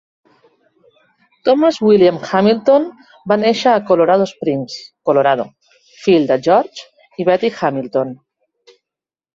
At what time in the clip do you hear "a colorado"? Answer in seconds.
3.75-4.27